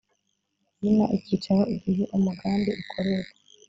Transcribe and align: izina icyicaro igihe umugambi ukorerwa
izina 0.77 1.05
icyicaro 1.17 1.63
igihe 1.75 2.03
umugambi 2.17 2.71
ukorerwa 2.81 3.33